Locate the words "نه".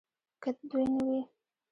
0.95-1.03